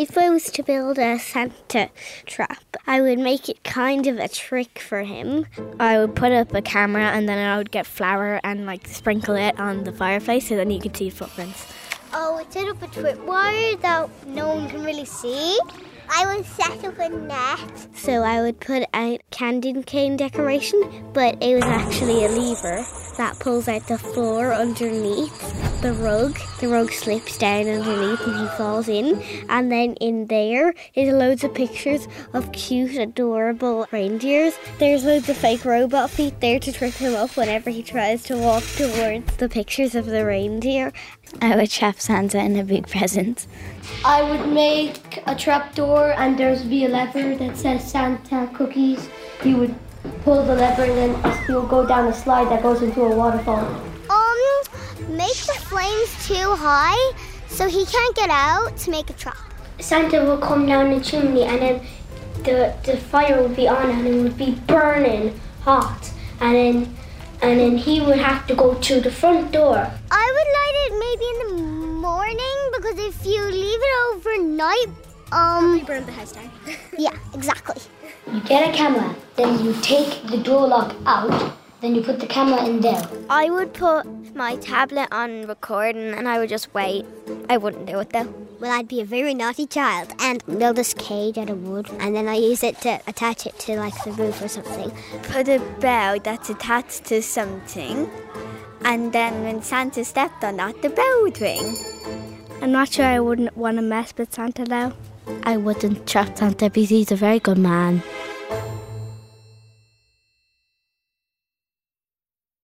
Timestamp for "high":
56.56-57.12